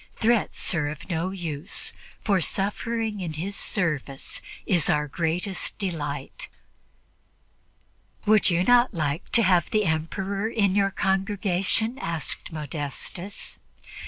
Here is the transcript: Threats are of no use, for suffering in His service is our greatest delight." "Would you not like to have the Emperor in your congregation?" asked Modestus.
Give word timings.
Threats 0.15 0.73
are 0.73 0.87
of 0.87 1.11
no 1.11 1.29
use, 1.29 1.93
for 2.23 2.41
suffering 2.41 3.19
in 3.19 3.33
His 3.33 3.55
service 3.55 4.41
is 4.65 4.89
our 4.89 5.07
greatest 5.07 5.77
delight." 5.77 6.49
"Would 8.25 8.49
you 8.49 8.63
not 8.63 8.95
like 8.95 9.29
to 9.33 9.43
have 9.43 9.69
the 9.69 9.85
Emperor 9.85 10.47
in 10.49 10.73
your 10.73 10.89
congregation?" 10.89 11.99
asked 11.99 12.51
Modestus. 12.51 13.59